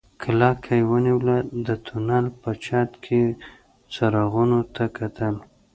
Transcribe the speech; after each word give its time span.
کلکه 0.23 0.71
يې 0.79 0.87
ونيوله 0.91 1.37
د 1.67 1.69
تونل 1.85 2.25
په 2.41 2.51
چت 2.63 2.89
کې 3.03 3.21
څراغونو 3.93 4.59
ته 4.75 4.83
کتل. 4.97 5.35